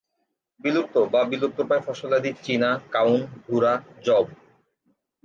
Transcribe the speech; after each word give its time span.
বিলুপ্ত 0.59 0.95
বা 1.11 1.21
বিলুপ্তপ্রায় 1.23 1.83
ফসলাদি 1.85 2.31
চিনা, 2.43 2.69
কাউন, 2.91 3.19
ভুরা, 3.45 3.73
যব। 4.05 4.25